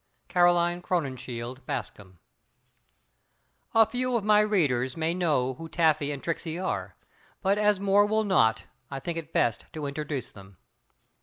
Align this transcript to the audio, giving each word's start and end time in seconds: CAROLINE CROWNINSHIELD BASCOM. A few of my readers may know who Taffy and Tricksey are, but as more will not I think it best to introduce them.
CAROLINE 0.29 0.81
CROWNINSHIELD 0.81 1.63
BASCOM. 1.67 2.17
A 3.75 3.85
few 3.85 4.15
of 4.17 4.23
my 4.23 4.39
readers 4.39 4.97
may 4.97 5.13
know 5.13 5.53
who 5.53 5.69
Taffy 5.69 6.11
and 6.11 6.23
Tricksey 6.23 6.57
are, 6.57 6.95
but 7.43 7.59
as 7.59 7.79
more 7.79 8.07
will 8.07 8.23
not 8.23 8.63
I 8.89 8.99
think 8.99 9.19
it 9.19 9.31
best 9.31 9.67
to 9.73 9.85
introduce 9.85 10.31
them. 10.31 10.57